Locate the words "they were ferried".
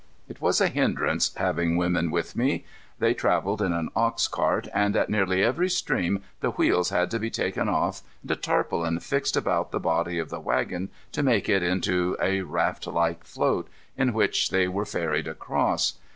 14.49-15.27